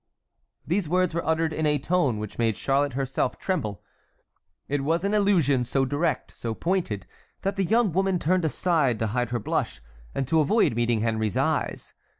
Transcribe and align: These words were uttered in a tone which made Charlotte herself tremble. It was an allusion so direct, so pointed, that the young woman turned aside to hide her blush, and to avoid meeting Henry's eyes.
These 0.65 0.89
words 0.89 1.13
were 1.13 1.23
uttered 1.23 1.53
in 1.53 1.67
a 1.67 1.77
tone 1.77 2.17
which 2.17 2.39
made 2.39 2.57
Charlotte 2.57 2.93
herself 2.93 3.37
tremble. 3.37 3.83
It 4.67 4.83
was 4.83 5.03
an 5.03 5.13
allusion 5.13 5.63
so 5.63 5.85
direct, 5.85 6.31
so 6.31 6.55
pointed, 6.55 7.05
that 7.43 7.55
the 7.55 7.65
young 7.65 7.91
woman 7.91 8.17
turned 8.17 8.43
aside 8.43 8.97
to 8.97 9.05
hide 9.13 9.29
her 9.29 9.37
blush, 9.37 9.79
and 10.15 10.27
to 10.27 10.39
avoid 10.39 10.73
meeting 10.75 11.01
Henry's 11.01 11.37
eyes. 11.37 11.93